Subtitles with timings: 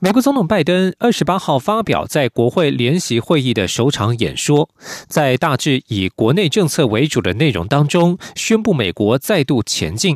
[0.00, 4.70] 美国总统拜登二十八号发表在国会联席会议的首场演说，
[5.08, 10.14] 在大致以国内政策为主的内容当中，宣布美国再度前进；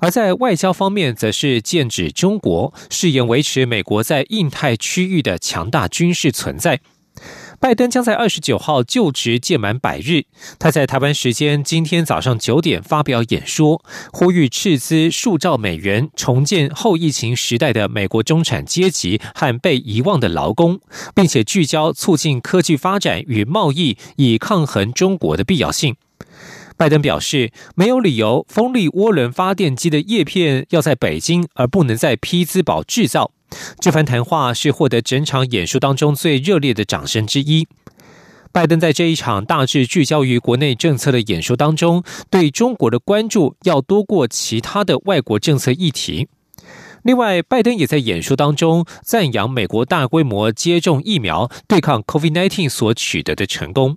[0.00, 6.80] 而在外交方面，则是剑指中国，誓言维持美国在印太区域的强大军事存在。
[7.62, 10.24] 拜登将在二十九号就职届满百日。
[10.58, 20.80] 他在台湾时间今天早上九点发表演说，呼吁斥资数兆美元重建后疫情时代的美国中产阶级和被遗忘的劳工，
[21.14, 25.94] 并且聚焦促进科技发展与贸易，以抗衡中国的必要性。
[26.76, 33.30] 拜登表示，没有理由风力涡轮发电机的叶片要在北京，而不能在匹兹堡制造。
[33.80, 37.66] 这番谈话是获得整场演说当中最热烈的掌声之一。
[38.52, 46.28] 拜登在这一场大致聚焦于国内政策的演说当中，对中国的关注要多过其他的外国政策议题。
[47.02, 53.96] 另外，拜登也在演说当中赞扬美国大规模接种疫苗对抗 COVID-19 所取得的成功。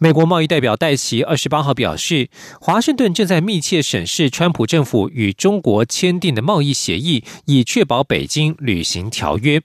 [0.00, 9.60] 美国贸易代表戴奇二十八号表示，华盛顿正在密切审视川普政府与中国签订的贸易协议，以确保北京履行条约。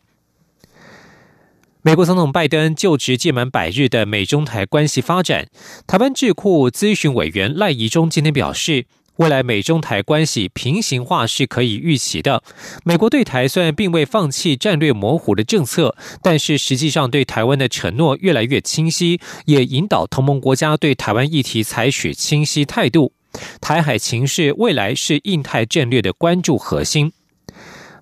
[1.83, 5.49] 美国总统拜登就职届满百日的美中台关系发展，
[5.85, 8.87] 台湾智库咨询委员赖宜中今天表示。
[9.17, 12.43] 未来美中台关系平行化是可以预期的。
[12.83, 23.13] 美国对台虽然并未放弃战略模糊的政策，但是实际上对台湾的承诺越来越清晰，也引导同盟国家对台湾议题采取清晰态度。
[23.59, 27.11] 台海情势未来是印太战略的关注核心。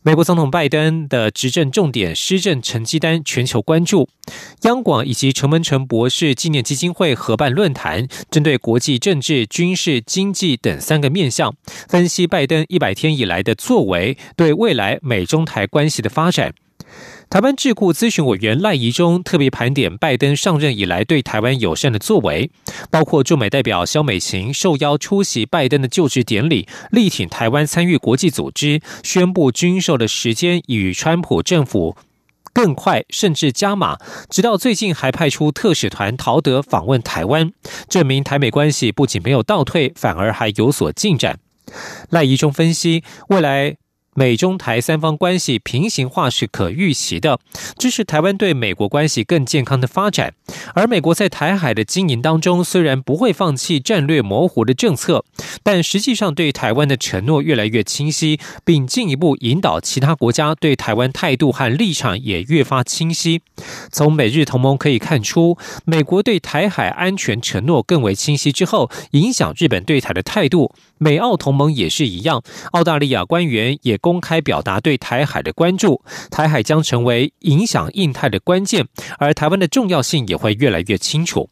[0.04, 4.10] 美国总统拜登的执政重点施政成绩单全球关注，
[4.64, 11.54] 央广以及陈文成博士纪念基金会合办论坛，针对国际政治、军事、经济等三个面向，
[11.88, 16.52] 分析拜登一百天以来的作为对未来美中台关系的发展。
[17.32, 22.52] 台湾智库咨询委员赖宜中特别盘点拜登上任以来对台湾友善的作为，
[22.90, 31.96] 包括驻美代表肖美琴受邀出席拜登的就职典礼，力挺台湾参与国际组织，宣布军售的时间与川普政府
[32.52, 33.98] 更快，甚至加码，
[34.30, 37.54] 直到最近还派出特使团陶德访问台湾，
[37.88, 41.40] 证明台美关系不仅没有倒退，反而还有所进展。
[42.10, 43.78] 赖宜中分析未来。
[44.14, 47.40] 美中台三方关系平行化是可预期的，
[47.78, 50.34] 支持台湾对美国关系更健康的发展。
[50.76, 55.24] 而美国在台海的经营当中，虽然不会放弃战略模糊的政策，
[55.64, 63.42] 但实际上对台湾的承诺越来越清晰，并进一步引导其他国家对台湾态度和立场也越发清晰。
[63.92, 70.74] 从美日同盟可以看出，美国对台海安全承诺更为清晰之后，影响日本对台的态度。
[70.98, 72.44] 美澳同盟也是一样，
[72.74, 81.50] 澳大利亚官员也公开表达对台海的关注，台海将成为影响印太的关键，而台湾的重要性也会越来越清楚。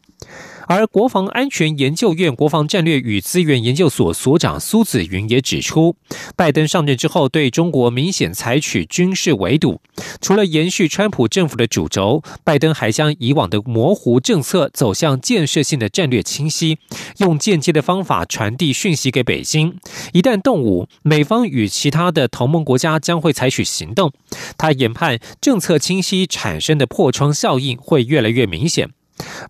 [0.69, 5.95] 而国防安全研究院国防战略与资源研究所所长苏子云也指出，
[6.35, 9.81] 拜登上任之后对中国明显采取军事围堵，
[10.21, 16.77] 除了延续川普政府的主轴，拜登还将以往的模糊政策走向建设性的战略清晰，
[17.17, 19.75] 用间接的方法传递讯息给北京。
[20.13, 24.13] 一旦动武，美方与其他的同盟国家将会采取行动。
[24.55, 28.91] 他研判政策清晰产生的破窗效应会越来越明显。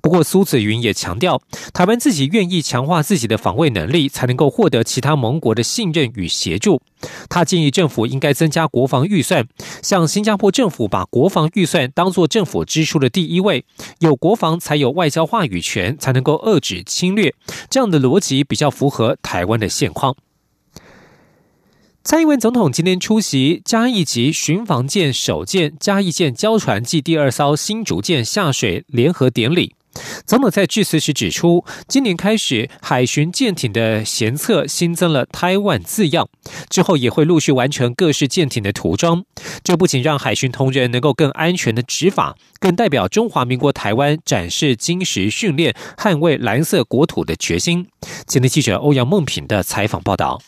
[0.01, 1.41] 不过，苏子云也强调，
[1.73, 6.81] 台湾自己愿意强化自己的防卫能力，才能够获得其他盟国的信任与协助。
[7.29, 9.47] 他建议政府应该增加国防预算，
[9.81, 13.65] 像新加坡政府把国防预算当作政府支出的第一位，
[13.99, 17.33] 有国防才有外交话语权，才能够遏制侵略。
[17.69, 20.15] 这样的逻辑比较符合台湾的现况。
[22.01, 29.75] 蔡英文总统今天出席嘉义级巡防舰首舰嘉义舰交船暨第二艘新竹舰下水联合典礼。
[30.25, 36.29] 总统在致辞时指出，今年开始海巡舰艇的舷侧新增了台湾字样，
[36.69, 39.25] 之后也会陆续完成各式舰艇的涂装。
[39.61, 47.87] 这不仅让海巡同仁能够更安全的执法，更代表中华民国台湾展示精实训练、捍卫蓝色国土的决心。
[48.25, 50.39] 今天记者欧阳梦平的采访报道。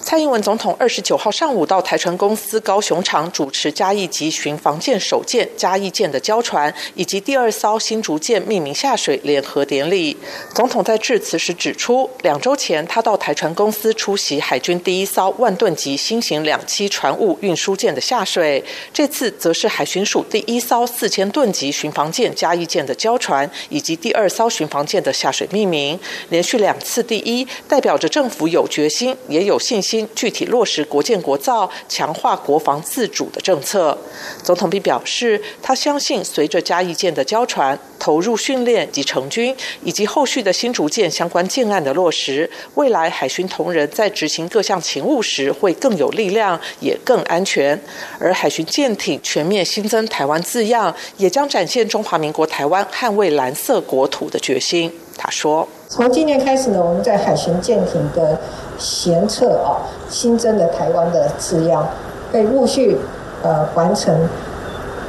[0.00, 10.16] 蔡英文总统二十九号上午到台船公司高雄厂主持嘉义级巡防舰首舰嘉义舰的交船，以及第二艘新竹舰命名下水联合典礼。
[10.54, 18.64] 总统在致辞时指出，两周前他到台船公司出席海军第一艘万吨级新型两栖船坞运输舰的下水，
[18.94, 25.98] 这次则是海巡署第一艘四千吨级巡防舰嘉义舰的交船，以及第二艘巡防舰的下水命名，
[26.30, 29.87] 连续两次第一，代表着政府有决心，也有信心。
[30.14, 33.96] 具体落实国建国造、强化国防自主的政策。
[34.42, 47.80] 总统并表示，他相信随着嘉义舰的交船投入训练及成军，以及后续的新竹舰相关建案的落实，未来海巡同仁在执行各项勤务时会更有力量，也更安全。
[48.18, 54.92] 而海巡舰艇全面新增台湾字样，也将展现中华民国台湾捍卫蓝色国土的决心。
[55.16, 58.40] 他说：“从今年开始呢，我们在海巡舰艇的。”
[58.78, 61.86] 舷侧啊，新增的台湾的字样，
[62.30, 62.96] 被陆续
[63.42, 64.16] 呃完成，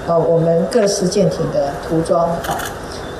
[0.08, 2.58] 呃我们各式舰艇的涂装啊。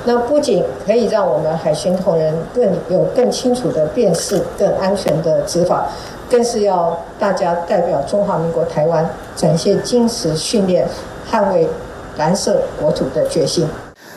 [0.04, 5.86] 那不仅可以让我们海巡同仁更有更清楚的辨识、更安全的执法，
[6.30, 9.06] 更是要大家代表中华民国台湾，
[9.36, 10.88] 展现坚持训练、
[11.30, 11.68] 捍卫
[12.16, 13.68] 蓝色国土的决心。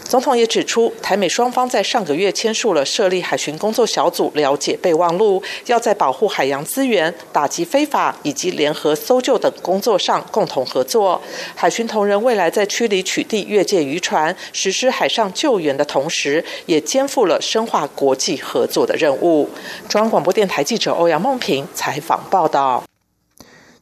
[0.04, 11.20] 总统也指出，台美双方在上个月签署了设立海巡工作小组了解备忘录，要在保护海洋资源、打击非法以及联合搜救等工作上共同合作。
[11.56, 19.50] 海巡同仁未来在区里取缔越界渔船、实施海上救援的同时，也肩负了深化国际合作的任务。
[19.90, 22.84] 中央广播电台记者欧阳梦平采访报道。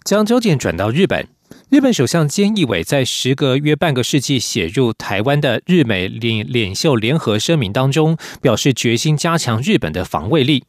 [0.06, 1.28] 将焦点转到日本。
[1.69, 10.65] 日本首相菅义伟在时隔约半个世纪写入台湾的日美领领袖联合声明当中，表示决心加强日本的防卫力。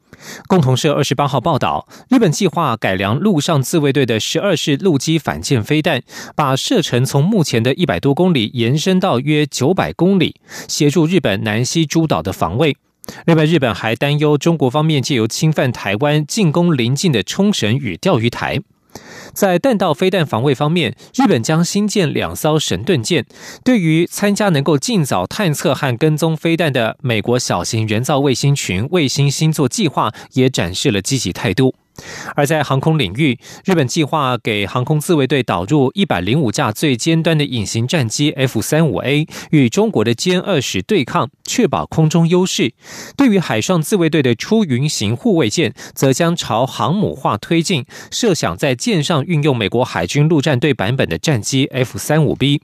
[0.47, 6.01] 共同社二十八号报道，日本计划改良陆上自卫队的十二式陆基反舰飞弹，
[6.35, 10.35] 把射程从目前的一百多公里延伸到约九百公里，
[10.69, 12.77] 协助日本南西诸岛的防卫。
[13.25, 18.61] 另外，日本还担忧中国方面借由侵犯台湾进攻邻近的冲绳与钓鱼台。
[19.33, 23.25] 在弹道飞弹防卫方面，日本将新建两艘神盾舰。
[23.63, 31.75] 对于参加能够尽早探测和跟踪飞弹的美国小型人造卫星群卫星星座计划，也展示了积极态度。
[32.35, 42.73] 而在航空领域，日本计划给航空自卫队导入一百零五架最尖端的隐形战机 F 三五 A，与中国的歼二十对抗，确保空中优势。
[43.15, 52.61] 对于海上自卫队的出云型护卫舰，则将朝航母化推进，设想在舰上运用美国海军陆战队版本的战机 F 三五 B。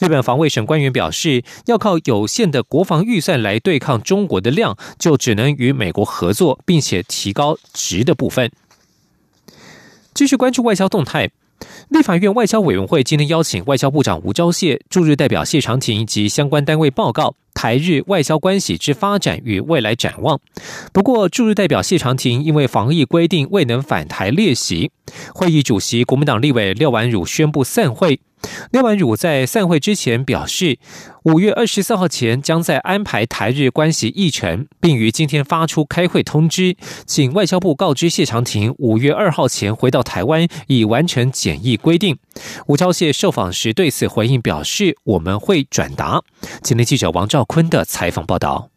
[0.00, 8.50] 日本防卫省官员表示，要靠有限的国防预算来对抗中国的量，就只能与美国合作，并且提高值的部分。
[10.14, 11.30] 继续关注外交动态。
[11.90, 20.40] 立法院外交委员会今天邀请外交部长吴钊燮驻日代表谢长廷及相关单位报告台日外交关系之发展与未来展望。
[20.92, 24.90] 不过，驻日代表谢长廷因为防疫规定未能返台列席，
[25.34, 28.20] 会议主席国民党立委廖婉汝宣布散会。
[28.70, 30.78] 廖婉汝在散会之前表示，
[31.24, 36.74] 五月二十四号前将在安排台日关系议程，并于今天发出开会通知，
[37.04, 42.16] 请外交部告知谢长廷，五月二号前回到台湾，以完成检疫规定。
[42.66, 46.22] 吴钊燮受访时对此回应表示，我们会转达。
[46.62, 48.70] 今天记者王兆坤的采访报道。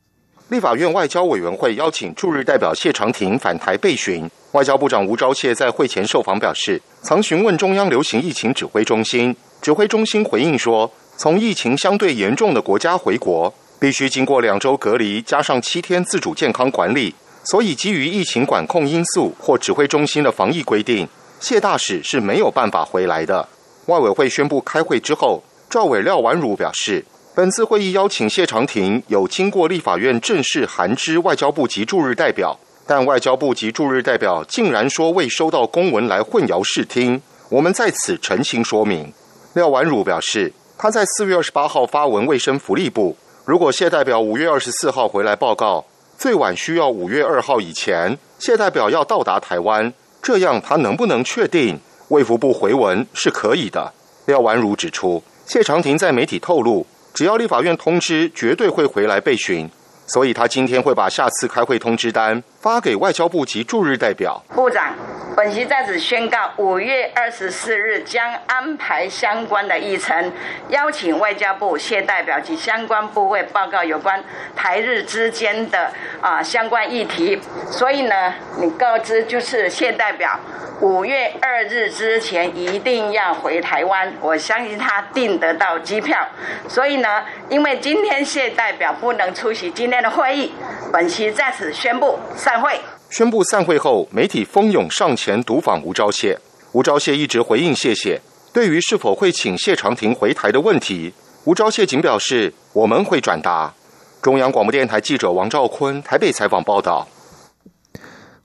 [0.49, 4.27] 立法院外交委员会邀请驻日代表谢长廷返台备询。
[4.53, 9.35] 外交部长吴钊燮在会前受访表示，曾询问中央流行疫情指挥中心。
[9.61, 17.13] 指挥中心回应说，从疫情相对严重的国家回国，必须经过两周隔离，加上七天自主健康管理，
[17.43, 21.07] 所以基于疫情管控因素或指挥中心的防疫规定，
[21.39, 23.47] 谢大使是没有办法回来的。
[23.85, 39.11] 外委会宣布开会之后，赵伟廖婉汝表示，本次会议邀请谢长廷有经过立法院正式函知外交部及驻日代表，但外交部及驻日代表竟然说未收到公文来混淆视听，我们在此澄清说明。
[39.53, 45.83] 廖婉汝表示，他在四月二十八号发文卫生福利部，如果谢代表五月二十四号回来报告，
[46.15, 51.79] 最晚需要五月二号以前，谢代表要到达台湾，这样他能不能确定？
[52.09, 53.91] 卫福部回文是可以的。
[54.27, 59.69] 廖婉汝指出，谢长廷在媒体透露，只要立法院通知，绝对会回来备询。
[60.05, 64.93] 所以他今天会把下次开会通知单发给外交部及驻日代表部长。
[65.35, 70.31] 本席在此宣告，五月二十四日将安排相关的议程，
[70.69, 74.23] 邀请外交部谢代表及相关部会报告有关
[74.55, 75.91] 台日之间的
[76.21, 77.41] 啊相关议题。
[77.71, 80.39] 所以呢，你告知就是谢代表，
[80.81, 84.13] 五月二日之前一定要回台湾。
[84.21, 86.27] 我相信他订得到机票。
[86.69, 90.49] 所以呢，因为今天谢代表不能出席今天的会议，
[90.91, 92.81] 本席在此宣布散会。
[93.11, 96.35] 宣布散会后，媒体蜂拥上前独访吴钊燮。
[96.71, 98.19] 吴钊燮一直回应谢谢。
[98.51, 103.71] 对于是否会请谢长廷回台的问题，吴钊燮仅表示我们会转达。
[104.19, 107.07] 中央广播电台记者王兆坤台北采访报道。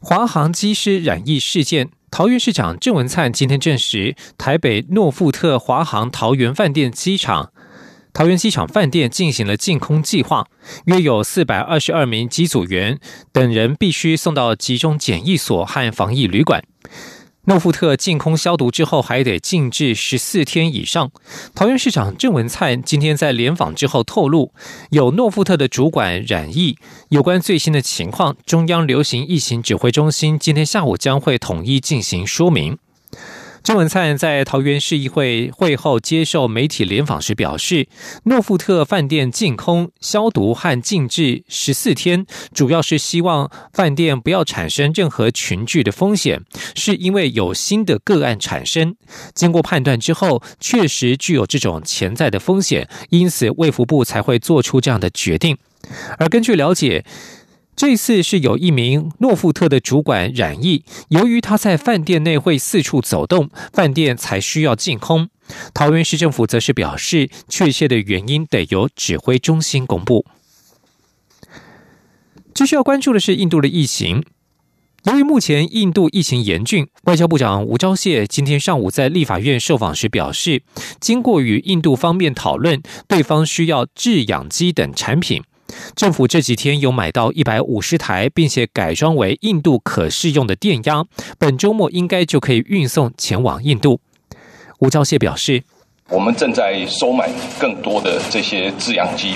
[0.00, 7.52] 华航机师染疫事件，桃园市长郑文灿今天证实，台北诺富特华航桃园饭店机场。
[8.18, 10.44] 桃园机场饭店进行了净空计划，
[10.86, 12.98] 约有四百二十二名机组员
[13.30, 16.64] 等人必须送到集中检疫所和防疫旅馆。
[17.44, 21.12] 诺富特净空消毒之后，还得静置十四天以上。
[21.54, 24.52] 桃园市长郑文灿今天在联访之后透露，
[24.90, 26.76] 有诺富特的主管染疫，
[27.10, 32.78] 有关最新的情况，中央流行疫情指挥中心今天下午将会统一进行说明。
[33.68, 37.86] 郑文灿在桃园市议会会后接受媒体联访时表示，
[38.24, 46.40] 诺富特饭店净空消毒和静置十四天，主要是希望饭店不要产生任何群聚的风险，
[46.74, 48.96] 是因为有新的个案产生，
[49.34, 55.58] 经过判断之后，确实具有这种潜在的风险，因此卫福部才会做出这样的决定。
[56.18, 57.04] 而根据了解。
[57.78, 65.28] 这次是有一名诺富特的主管染疫，由于他在饭店内会四处走动，饭店才需要净空。
[65.72, 70.26] 桃园市政府则是表示，确切的原因得由指挥中心公布。
[72.52, 74.24] 继续要关注的是印度的疫情，
[75.04, 80.64] 由于目前印度疫情严峻，外交部长吴钊燮今天上午在立法院受访时表示，
[80.98, 85.44] 经过与印度方面讨论，对方需要制氧机等产品。
[85.94, 91.04] 政府这几天有买到一百五十台，并且改装为印度可适用的电压，
[91.38, 94.00] 本周末应该就可以运送前往印度。
[94.80, 95.62] 吴钊燮表示，
[96.08, 99.34] 我们正在收买更多的这些制氧机，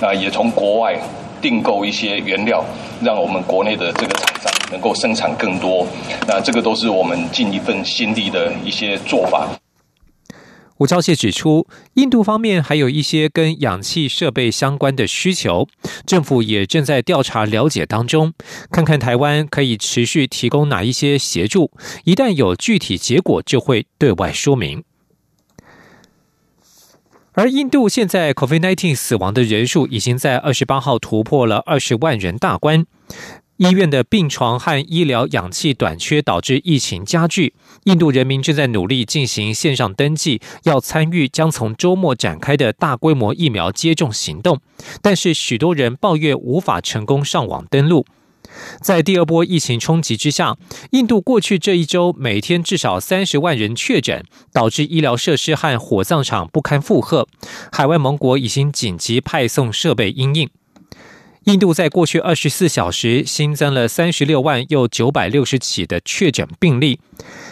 [0.00, 0.98] 那也从国外
[1.42, 2.64] 订购一些原料，
[3.02, 5.86] 让我们国内的这个厂商能够生产更多。
[6.26, 9.48] 那这个都是我们尽一份心力的一些做法。
[10.84, 15.66] 吴钊燮指出，印度方面还有一些跟氧气设备相关的需求，
[16.04, 18.34] 政府也正在调查了解当中，
[18.70, 21.70] 看看台湾可以持续提供哪一些协助，
[22.04, 24.84] 一旦有具体结果，就会对外说明。
[27.32, 32.84] 而印度现在 COVID-19 死亡的人数已经在二十八号突破了二十万人大关。
[33.56, 37.54] 医院的病床和医疗氧气短缺导致疫情加剧。
[37.84, 44.60] 印度人民正在努力进行线上登记，要参与将从周末展开的大规模疫苗接种行动。
[45.02, 48.06] 但是，许多人抱怨无法成功上网登录。
[48.80, 50.56] 在第二波疫情冲击之下，
[50.92, 57.26] 印度过去这一周每天至少三十万人确诊，导致医疗设施和火葬场不堪负荷。
[57.72, 60.48] 海外盟国已经紧急派送设备应应。
[61.44, 66.98] 印度在过去二十四小时新增了三十六万又九百六十起的确诊病例，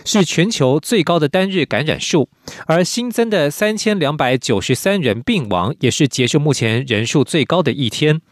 [0.03, 2.31] 是全球最高的单日感染数。
[2.67, 8.23] 而新增的三千两百九十三人病亡，也是截至目前人数最高的一天。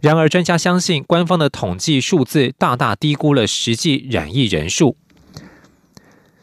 [0.00, 4.96] 然而，专家相信官方的统计数字大大低估了实际染疫人数。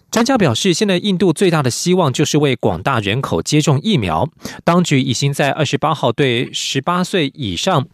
[0.09, 4.29] 专家表示，现在印度最大的希望就是为广大人口接种疫苗。
[4.63, 7.85] 当局已经在二十八号对十八岁以上。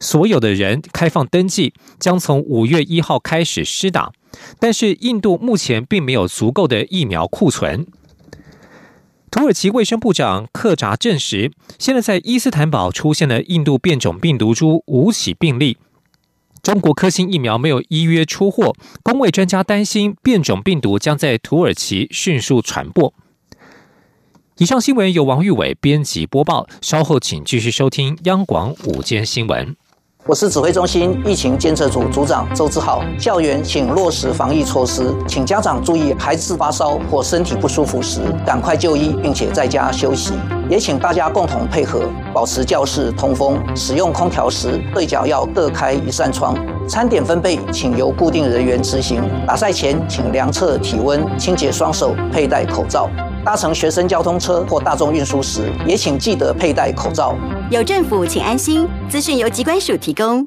[0.00, 4.12] 所有的人开放登记，将从五月一号开始施打。
[4.60, 7.86] 但是印度目前并没有足够的疫苗库存。
[9.30, 15.76] 土耳其卫生部长克扎证实，现在在伊斯坦堡出现了印度变种病毒株五起病例。
[16.62, 23.12] 中国科兴疫苗没有依约出货，工卫专家担心变种病毒将在土耳其迅速传播。
[24.58, 29.76] 以上新闻由王玉伟编辑播报，稍后请继续收听央广午间新闻。
[30.28, 33.02] 我是指挥中心疫情监测组组长周志浩。
[33.18, 40.34] 校园请落实防疫措施，请家长注意，孩子发烧或身体不舒服时，赶快就医，并且在家休息。
[40.68, 43.58] 也请大家共同配合，保持教室通风。
[43.74, 46.54] 使用空调时，对角要各开一扇窗。
[46.86, 49.22] 餐点分配，请由固定人员执行。
[49.46, 53.08] 打赛前，请量测体温，清洁双手，佩戴口罩。
[53.48, 57.34] 搭乘学生交通车或大众运输时，也请记得佩戴口罩。
[57.70, 58.86] 有政府，请安心。
[59.08, 60.46] 资讯由机关署提供。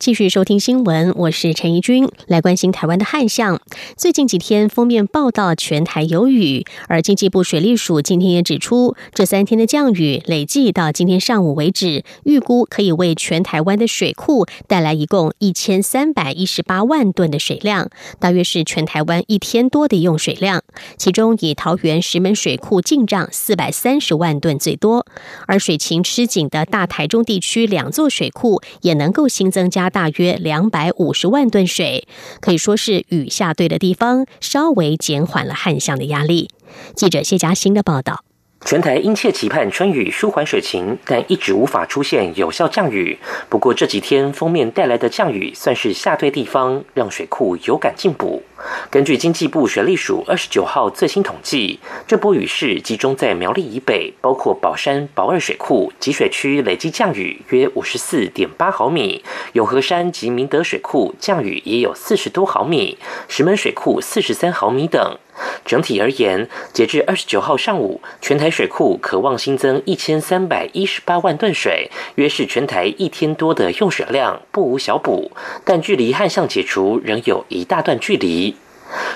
[0.00, 3.60] 继续收听新闻，我是陈怡君，来关心台湾的旱象。
[3.98, 20.62] 最近几天封面报道全台有雨，而经济部水利署今天也指出，这三天的降雨累计到今天上午为止，预估可以为全台湾的水库带来一共一千三百一十八万吨的水量，大约是全台湾一天多的用水量。
[20.96, 25.04] 其中以桃园石门水库进账四百三十万吨最多，
[25.46, 32.06] 而水情吃紧的大台中地区两座水库也能够新增加大约两百五十万吨水，
[32.40, 36.48] 可以说是雨下对的地方，稍微减缓了旱象的压力。
[36.94, 38.24] 记者谢佳欣的报道。
[38.62, 43.18] 全台殷切期盼春雨舒缓水情，但一直无法出现有效降雨。
[43.48, 48.42] 不过这几天封面带来的降雨算是下对地方，让水库有感进补。
[48.90, 59.22] 根据经济部水利署二十九号最新统计，这波雨势集中在苗栗以北，包括宝山、宝二水库集水区，累计降雨约五十四点八毫米；
[59.54, 65.18] 永和山及明德水库降雨也有四十多毫米，石门水库四十三毫米等。
[65.64, 75.30] 整体而言，截至二十九号上午，全台水库可望新增一千三百一十八万吨水，约是全台一天多的用水量，不无小补。
[75.64, 78.56] 但距离旱象解除仍有一大段距离。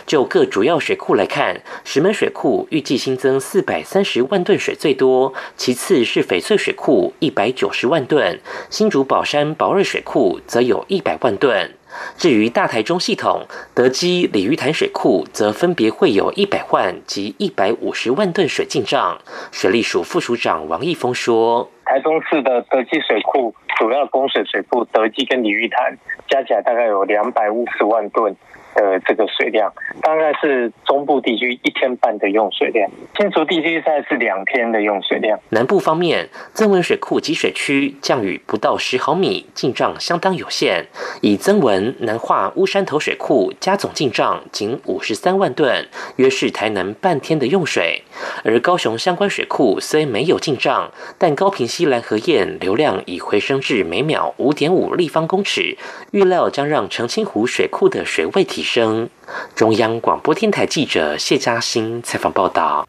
[0.07, 8.39] 就各主要水库来看，石门水库预计新增四百三十万吨水最多，其次是翡翠水库一百九十万吨，
[8.71, 11.75] 新竹宝山宝瑞水库则有一百万吨。
[12.17, 19.19] 至于大台中系统，德基、鲤鱼潭水库则分别会有一百万及一百五十万吨水进账。
[19.53, 25.97] 水利署副署长王义峰说：“台中市的德基水库主要供水水库德基跟鲤鱼潭
[26.29, 28.35] 加起来大概有两百五十万吨。”
[28.75, 35.39] 的这个水量大概是中部地区一天半的用水量，新竹地区现在是两天的用水量。
[35.51, 40.87] 南部方面，增文水库集水区降雨不到十毫米，进账相当有限。
[41.21, 48.03] 以增文、南化、乌山头水库加总进账仅五十三万吨，约是台南半天的用水。
[48.45, 55.77] 而高雄相关水库虽没有进账，但高平溪蓝河堰流量已回升至每秒五点五立方公尺，
[56.11, 59.09] 预料将让澄清湖水库的水位提升。
[59.55, 62.89] 中央广播电台记者谢嘉欣采访报道。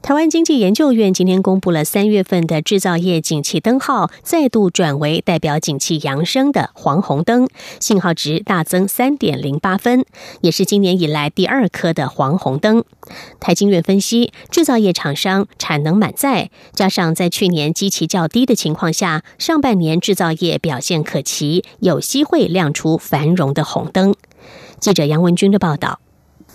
[0.00, 7.48] 台湾经济研究院今天公布了三月份的制造业景气灯号，再度转为代表景气扬升的黄红灯，
[7.80, 10.06] 信号值大增三点零八分，
[10.40, 12.84] 也是今年以来第二颗的黄红灯。
[13.40, 24.14] 台经院分析，制造业厂商产能满载，加上在去年基期较低的情况下，上半年制造业表现可期，有机会亮出繁荣的红灯。
[24.80, 26.00] 记者杨文军的报道。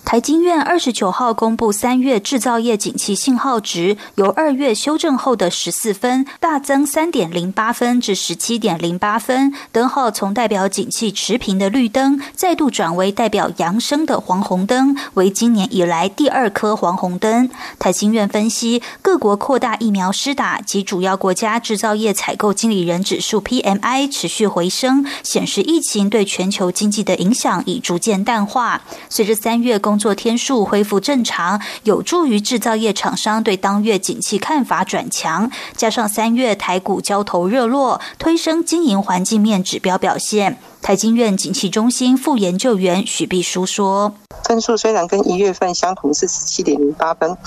[0.06, 17.50] 台经院二十九号公布三月制造业景气信号值，由二月修正后的十四分大增三点零八分至十七点零八分，灯号从代表景气持平的绿灯，再度转为代表扬升的黄红灯，为今年以来第二颗黄红灯。
[17.80, 28.82] 台经院分析，各国扩大疫苗施打及主要国家制造业采购经理人指数 PMI 持续回升，显示疫情对全球经济的影响已逐渐淡化。
[29.10, 35.52] 随着三月公工作天数恢复正常，有助于制造业厂商对当月景气看法转强。
[35.78, 40.58] 加上三月台股交投热络，推升经营环境面指标表现。
[40.82, 47.38] 台经院景气中心副研究员许碧书说：“分数虽然跟一月份相同是十七点零八分，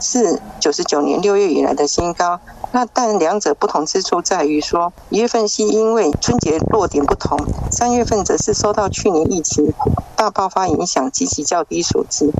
[0.00, 2.38] 是九十九年六月以来的新高。
[2.72, 7.36] 那但两者不同之处在于说，一月份是因为春节落点不同，
[7.72, 9.74] 三月份则是受到去年疫情
[10.20, 12.30] 大爆发影响，极其较低所致。”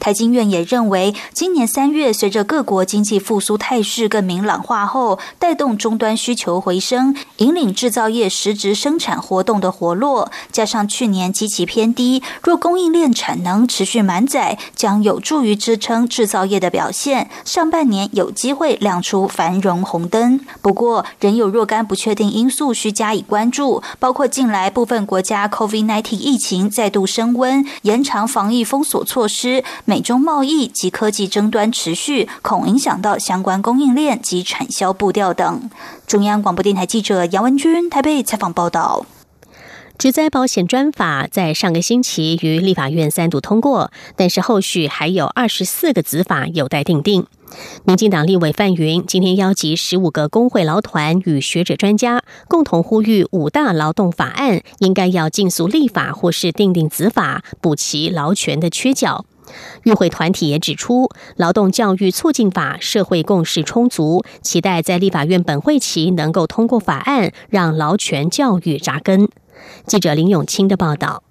[0.00, 17.28] 台经院也认为，今年三月随着各国经济复苏态势更明朗化后，带动终端需求回升，引领制造业实质生产活动的活络，加上去年基期偏低，若供应链产能持续满载，将有助于支撑制造业的表现。
[17.44, 29.62] 上半年有机会亮出繁荣红灯，不过仍有若干不确定因素需加以关注，包括近来部分国家 COVID-19 疫情再度升温，延长防疫封锁措施。
[29.90, 35.68] 美中贸易及科技争端持续，恐影响到相关供应链及产销步调等。
[36.06, 39.04] 中央广播电台记者杨文君台北采访报道。
[39.98, 47.26] 职灾保险专法在上个星期于立法院三读通过，但是后续还有二十四个子法有待定定。
[47.82, 59.24] 民进党立委范云今天邀集十五个工会劳团与学者专家，共同呼吁五大劳动法案应该要尽速立法或是定定子法，补齐劳权的缺角。
[59.84, 69.28] 与会团体也指出，劳动教育促进法社会共识充足，期待在立法院本会期能够通过法案，让劳权教育扎根。
[69.86, 71.22] 记者林永清的报道。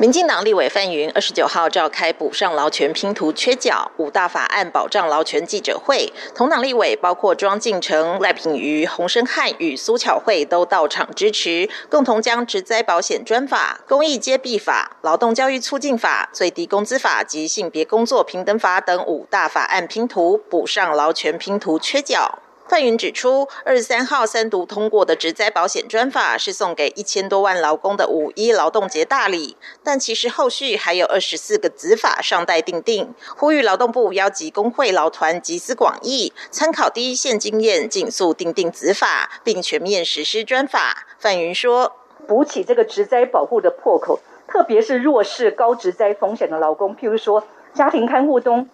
[0.00, 22.38] 民进党立委范云二十九号召开补上劳权拼图缺角五大法案保障劳权记者会，同党立委包括庄敬成、赖品妤、洪生汉与苏巧慧都到场支持，共同将职灾保险专法、公益揭弊法、劳动教育促进法、最低工资法及性别工作平等法等五大法案拼图补上劳权拼图缺角。
[22.68, 33.14] 范云指出，二十三号三读通过的职灾保险专法是送给一千多万劳工的五一劳动节大礼，但其实后续还有二十四个子法尚待定定。
[33.38, 41.06] 呼吁劳动部邀集工会劳团集思广益，参考第一线经验，尽速定定子法，并全面实施专法。
[41.18, 41.96] 范云说
[42.28, 48.68] ：“补起这个职灾保护的破口，特别是弱势高职灾风险的劳工，譬如说家庭看护中。”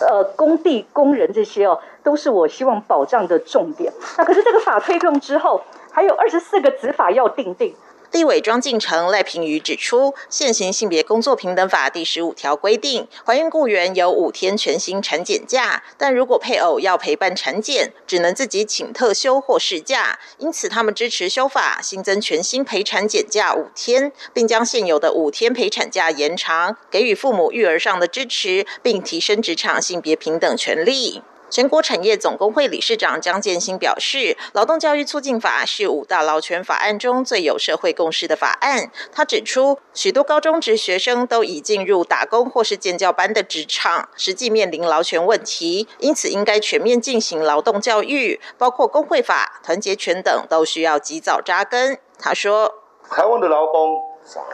[0.00, 3.92] 呃，工地工人这些哦，都是我希望保障的重点。
[4.18, 7.74] 那可是这个法推动之后，还有二十四个执法要定定。
[8.12, 20.18] 立委庄敬成、赖平瑜指出，现行性别工作平等法第十五条规定，怀孕雇员有五天全薪产检假，但如果配偶要陪伴产检，只能自己请特休或事假。
[20.38, 31.22] 因此，他们支持修法，新增全薪陪产检假五天，并将现有的五天陪产假延长，给予父母育儿上的支持，并提升职场性别平等权利。
[31.48, 38.90] 全国产业总工会理事长江建新表示，劳动教育促进法是五大劳权法案中最有社会共识的法案。
[39.12, 51.98] 他指出，许多高中职学生都已进入打工或是建教班的职场，实际面临劳权问题，因此应该全面进行劳动教育，包括工会法、团结权等，都需要及早扎根。
[52.18, 52.74] 他说，
[53.08, 54.02] 台湾的劳工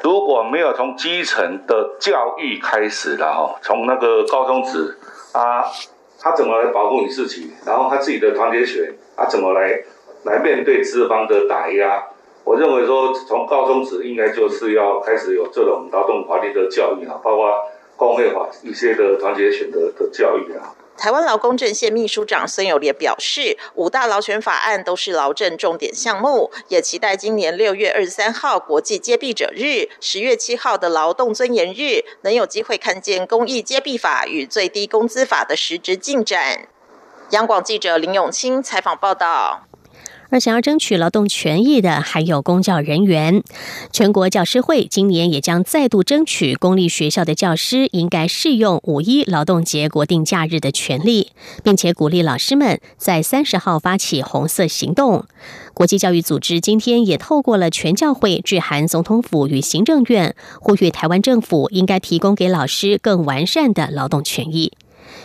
[0.03, 4.99] 如果没有从基层的教育开始然后从那个高中职
[5.33, 5.65] 啊。
[6.23, 7.51] 他怎么来保护你自己？
[7.67, 9.83] 然后他自己的团结权，他怎么来
[10.25, 12.05] 来面对资方的打压？
[12.45, 17.51] 我认为说，从高中时应该就是要开始有这种劳动法律的教育啊，包括
[17.97, 20.75] 工会法一些的团结选的的教育啊。
[20.97, 36.69] 台湾劳工阵线秘书长孙友莲表示，五大劳权法案都是劳政重点项目，也期待今年六月二十三号国际揭弊者日、十月七号的劳动尊严日，能有机会看见公益揭弊法与最低工资法的实质进展。
[37.31, 39.63] 央广记者林永清采访报道。
[40.31, 43.43] 而想要争取劳动权益的，还有公教人员。
[43.93, 55.27] 全国教师会今年也将再度争取公立学校的教师应该适用五一劳动节国定假日的权利，并且鼓励老师们在三十号发起红色行动。
[55.75, 64.73] 国际教育组织今天也透过了全教会致函总统府与行政院，呼吁台湾政府应该提供给老师更完善的劳动权益。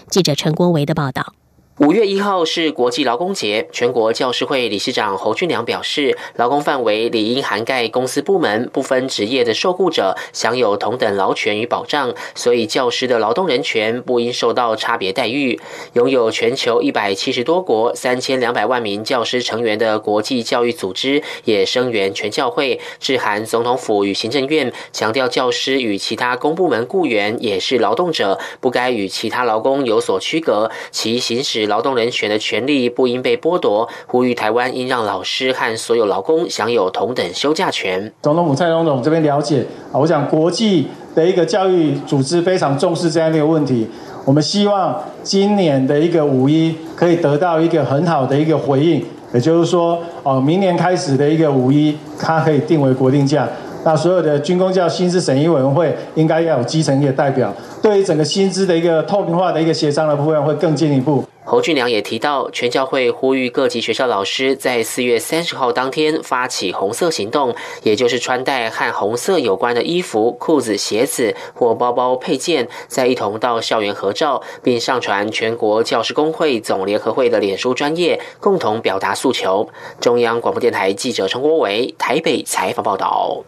[0.10, 1.37] 记者陈国维的报道。
[1.79, 15.59] 五月一号是国际劳工节，全国教师会理事长侯俊良表示，劳工范围理应涵盖公司部门，不分职业的受雇者享有同等劳权与保障，所以教师的劳动人权不应受到差别待遇。
[15.93, 31.66] 拥有全球一百七十多国、三千两百万名教师成员的国际教育组织也声援全教会，致函总统府与行政院，强调教师与其他公部门雇员也是劳动者，不该与其他劳工有所区隔，其行使。
[31.67, 38.12] 劳动人权的权利不应被剥夺，呼吁台湾应让老师和所有劳工享有同等休假权。
[38.21, 43.88] 总统府蔡总统这边了解啊，我想国际的一个教育组织非常重视这样的一个问题，
[44.25, 53.47] 我们希望今年的一个五一可以得到一个很好的一个回应，也就是说，哦，明年开始的一个五一它可以定为国定假。
[53.84, 61.23] 那所有的军工教薪资审议委员会应该要有基层业代表，对于整个薪资的一个透明化的一个协商的部分会更进一步。
[61.49, 79.69] 侯俊良也提到，全教会呼吁各级学校老师在四月三十号当天发起红色行动，也就是穿戴和红色有关的衣服、裤子、鞋子或包包配件，再一同到校园合照，并上传全国教师工会总联合会的脸书专业，共同表达诉求。
[80.01, 83.45] 中央广播电台记者陈国伟台北采访报道。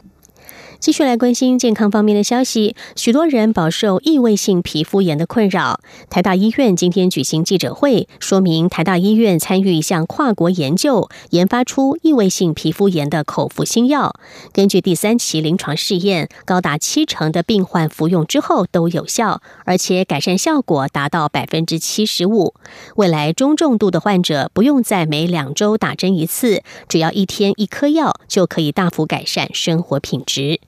[0.79, 5.81] 继续来关心健康方面的消息，许多人饱受异位性皮肤炎的困扰。
[6.09, 14.15] 台大医院今天举行记者会，说明台大医院参与一项跨国研究，研发出异位性皮肤炎的口服新药。
[14.53, 22.53] 根据第三期临床试验，高达七成的病患服用之后都有效，而且改善效果达到百分之七十五。
[22.95, 30.61] 未来中重度的患者不用再每两周打针一次，只要一天一颗药就可以大幅改善生活品质。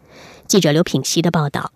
[0.52, 1.72] 记者刘品希的报道：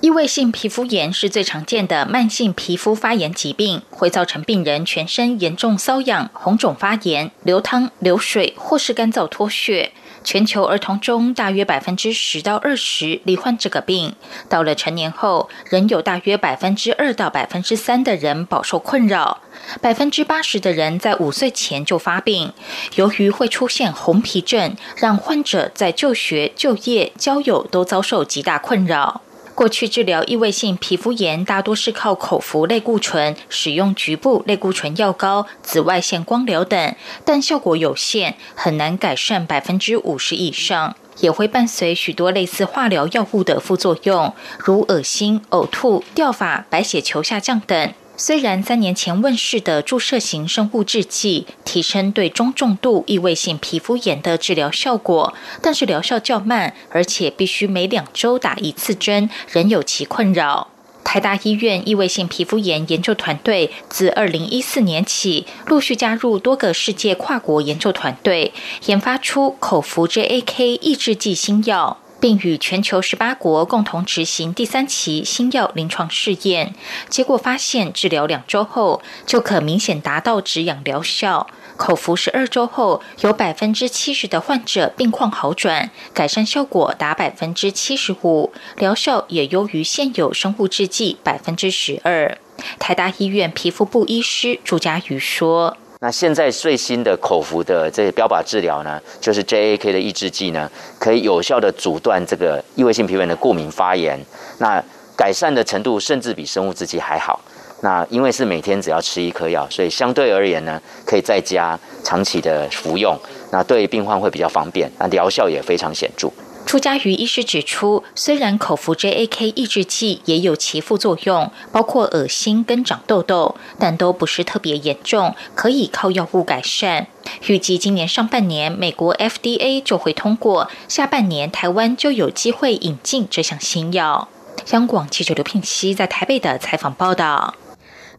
[0.00, 9.92] 异位性皮肤炎是最常见的慢性皮肤发炎疾病，会造成病人全身严重瘙痒、红肿发炎、流汤、流水或是干燥脱屑。
[10.26, 14.16] 全球儿童中大约百分之十到二十罹患这个病，
[14.48, 19.38] 到了成年后，仍有大约百分之二到百分之三的人饱受困扰。
[19.80, 22.52] 百分之八十的人在五岁前就发病，
[22.96, 29.20] 由于会出现红皮症，让患者在就学、就业、交友都遭受极大困扰。
[29.56, 47.94] 过去治疗异位性皮肤炎大多是靠口服类固醇，使用局部类固醇药膏、紫外线光疗等，但效果有限，很难改善百分之五十以上，也会伴随许多类似化疗药物的副作用，如恶心、呕吐、掉发、白血球下降等。
[48.18, 60.68] 虽然三年前问世的注射型生物制剂提升对中重度异位性皮肤炎的治疗效果，但是疗效较慢，而且必须每两周打一次针，仍有其困扰。
[61.04, 68.52] 台大医院异位性皮肤炎研究团队自二零一四年起，陆续加入多个世界跨国研究团队，
[68.86, 71.98] 研发出口服 JAK 抑制剂新药。
[72.18, 76.74] 并与全球十八国共同执行第三期新药临床试验，
[77.08, 81.46] 结果发现，治疗两周后就可明显达到止痒疗效。
[81.76, 92.38] 口服十二周后，有百分之七十的患者病况好转，改善效果达百分之七十五，疗效也优于现有生物制剂百分之十二。
[92.78, 95.76] 台大医院皮肤部医师朱家瑜说。
[96.00, 104.20] 那现在最新的口服的这些标靶治疗呢，就是 JAK 的抑制剂呢，可以有效的阻断这个异位性皮炎的过敏发炎。
[104.58, 104.82] 那
[105.16, 107.40] 改善的程度甚至比生物制剂还好。
[107.80, 113.18] 那因为是每天只要吃一颗药，所以相对而言呢，可以在家长期的服用，
[113.50, 116.30] 那对病患会比较方便，那疗效也非常显著。
[116.66, 127.06] 出家于医师指出，虽然口服 JAK 抑制剂也有其副作用，包括恶心跟长痘痘，但都不是特别严重，可以靠药物改善。
[127.46, 134.28] 预计今年上半年美国 FDA 就会通过，下半年台湾就有机会引进这项新药。
[134.64, 137.54] 香港记者刘聘熙在台北的采访报道。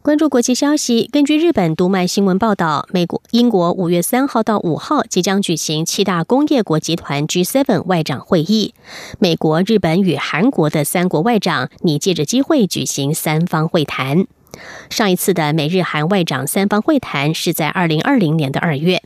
[0.08, 8.74] 关注国际消息，根据日本读卖新闻报道，美国、英国五月三号到五号即将举行七大工业国集团 G7 外长会议。
[9.20, 14.26] 美国、日本与韩国的三国外长拟借着机会举行三方会谈。
[14.90, 19.04] 上一次的美日韩外长三方会谈是在二零二零年的二月。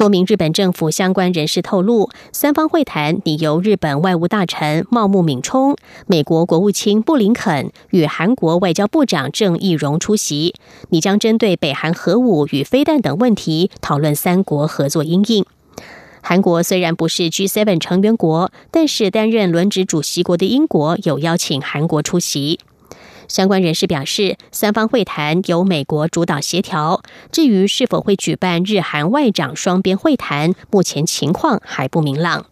[0.00, 10.54] 多名日本政府相关人士透露，三方会谈拟由日本外务大臣茂木敏充、美国国务卿布林肯与韩国外交部长郑义溶出席，
[10.88, 15.44] 拟将针对北韩核武与飞弹等问题讨论三国合作应应。
[16.22, 22.58] 韩国虽然不是 G7 成员国，但是担任轮值主席国的英国有邀请韩国出席。
[23.30, 27.00] 相关人士表示，三方会谈由美国主导协调。
[27.30, 32.46] 至于是否会举办日韩外长双边会谈，目前情况还不明朗。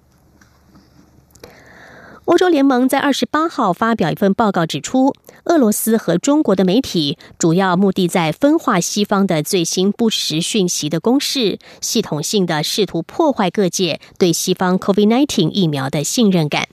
[2.27, 5.15] 欧洲联盟在二十八号发表一份报告，指出
[5.47, 16.69] 俄罗斯和中国的媒体主要目的在分化西方的最新不实讯息的攻势，系统性的试图破坏各界对西方 COVID-19 疫苗的信任感。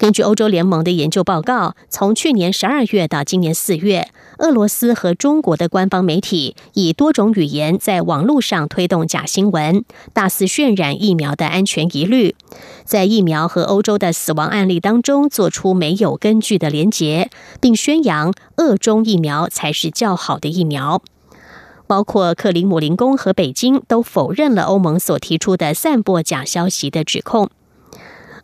[0.00, 4.08] 根据欧洲联盟的研究报告，从去年十二月到今年四月，
[4.38, 9.84] 俄罗斯和中国的官方媒体以多种语言在网络上推动假新闻，
[10.14, 12.34] 大肆渲染疫苗的安全疑虑，
[12.86, 17.28] 在疫苗和欧洲的死亡案例当中做出没有根据的连结，
[17.60, 21.02] 并宣扬俄中疫苗才是较好的疫苗。
[21.86, 27.50] 包括克里姆林宫和北京都否认了欧盟所提出的散播假消息的指控。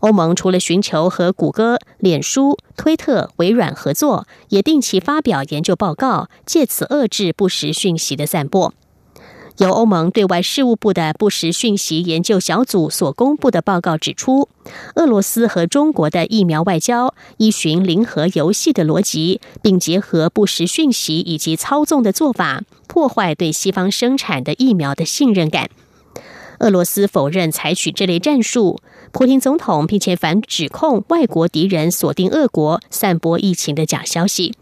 [0.01, 8.73] 欧盟除了寻求和谷歌、脸书、推特、微软合作，也定期发表研究报告，借此遏制不实讯息的散播。
[9.59, 14.51] 由欧盟对外事务部的不实讯息研究小组所公布的报告指出，
[14.97, 25.71] 俄罗斯和中国的疫苗外交依循零和游戏的逻辑，并结合不实讯息以及操纵的做法，破坏对西方生产的疫苗的信任感。
[26.59, 28.81] 俄罗斯否认采取这类战术，
[29.17, 34.55] 普京总统并且反指控外国敌人锁定俄国，散播疫情的假消息。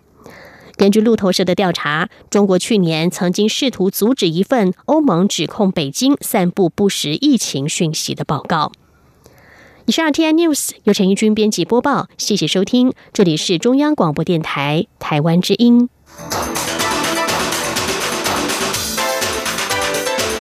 [0.77, 8.71] 根据路透社的调查，中国去年曾经试图阻止一份欧盟指控北京散布不实疫情讯息的报告。
[9.87, 15.89] 以上 T I News 由陈义军编辑播报，谢谢收听，这里是中央广播电台台湾之音。